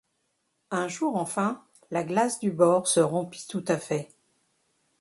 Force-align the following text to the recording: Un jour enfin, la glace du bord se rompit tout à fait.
Un 0.71 0.87
jour 0.87 1.15
enfin, 1.15 1.63
la 1.91 2.03
glace 2.03 2.39
du 2.39 2.49
bord 2.49 2.87
se 2.87 2.99
rompit 2.99 3.45
tout 3.47 3.63
à 3.67 3.77
fait. 3.77 4.09